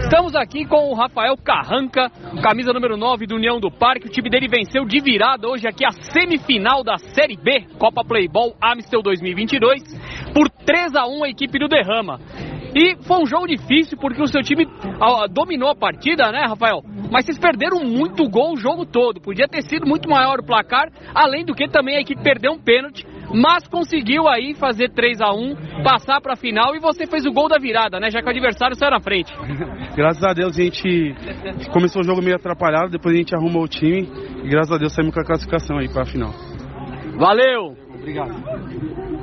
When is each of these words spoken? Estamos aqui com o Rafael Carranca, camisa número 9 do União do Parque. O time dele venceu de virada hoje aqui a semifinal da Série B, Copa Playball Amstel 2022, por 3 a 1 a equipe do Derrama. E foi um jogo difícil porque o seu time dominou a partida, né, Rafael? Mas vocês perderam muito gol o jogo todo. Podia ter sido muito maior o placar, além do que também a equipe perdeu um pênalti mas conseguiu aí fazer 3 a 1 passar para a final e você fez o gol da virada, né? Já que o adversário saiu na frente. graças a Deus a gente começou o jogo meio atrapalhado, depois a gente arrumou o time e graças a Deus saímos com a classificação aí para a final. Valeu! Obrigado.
Estamos 0.00 0.34
aqui 0.34 0.64
com 0.64 0.90
o 0.90 0.94
Rafael 0.94 1.36
Carranca, 1.36 2.10
camisa 2.42 2.72
número 2.72 2.96
9 2.96 3.26
do 3.26 3.36
União 3.36 3.60
do 3.60 3.70
Parque. 3.70 4.08
O 4.08 4.10
time 4.10 4.28
dele 4.28 4.48
venceu 4.48 4.84
de 4.84 5.00
virada 5.00 5.48
hoje 5.48 5.68
aqui 5.68 5.84
a 5.84 5.92
semifinal 5.92 6.82
da 6.82 6.98
Série 6.98 7.36
B, 7.36 7.64
Copa 7.78 8.02
Playball 8.04 8.56
Amstel 8.60 9.02
2022, 9.02 9.84
por 10.34 10.50
3 10.50 10.96
a 10.96 11.06
1 11.06 11.24
a 11.24 11.28
equipe 11.28 11.60
do 11.60 11.68
Derrama. 11.68 12.18
E 12.74 12.96
foi 13.04 13.22
um 13.22 13.26
jogo 13.26 13.46
difícil 13.46 13.96
porque 13.96 14.20
o 14.20 14.26
seu 14.26 14.42
time 14.42 14.66
dominou 15.30 15.70
a 15.70 15.76
partida, 15.76 16.32
né, 16.32 16.44
Rafael? 16.48 16.82
Mas 17.12 17.24
vocês 17.24 17.38
perderam 17.38 17.84
muito 17.84 18.28
gol 18.28 18.54
o 18.54 18.56
jogo 18.56 18.84
todo. 18.84 19.20
Podia 19.20 19.46
ter 19.46 19.62
sido 19.62 19.86
muito 19.86 20.10
maior 20.10 20.40
o 20.40 20.44
placar, 20.44 20.90
além 21.14 21.44
do 21.44 21.54
que 21.54 21.68
também 21.68 21.96
a 21.96 22.00
equipe 22.00 22.20
perdeu 22.20 22.50
um 22.50 22.58
pênalti 22.58 23.06
mas 23.34 23.66
conseguiu 23.68 24.28
aí 24.28 24.54
fazer 24.54 24.90
3 24.90 25.20
a 25.20 25.32
1 25.32 25.82
passar 25.82 26.20
para 26.20 26.34
a 26.34 26.36
final 26.36 26.74
e 26.74 26.80
você 26.80 27.06
fez 27.06 27.26
o 27.26 27.32
gol 27.32 27.48
da 27.48 27.58
virada, 27.58 27.98
né? 28.00 28.10
Já 28.10 28.20
que 28.20 28.26
o 28.26 28.30
adversário 28.30 28.76
saiu 28.76 28.90
na 28.90 29.00
frente. 29.00 29.32
graças 29.96 30.22
a 30.22 30.32
Deus 30.32 30.58
a 30.58 30.62
gente 30.62 31.14
começou 31.72 32.02
o 32.02 32.04
jogo 32.04 32.22
meio 32.22 32.36
atrapalhado, 32.36 32.90
depois 32.90 33.14
a 33.14 33.18
gente 33.18 33.34
arrumou 33.34 33.64
o 33.64 33.68
time 33.68 34.08
e 34.44 34.48
graças 34.48 34.72
a 34.72 34.78
Deus 34.78 34.94
saímos 34.94 35.14
com 35.14 35.20
a 35.20 35.24
classificação 35.24 35.78
aí 35.78 35.88
para 35.88 36.02
a 36.02 36.06
final. 36.06 36.32
Valeu! 37.18 37.76
Obrigado. 37.94 39.16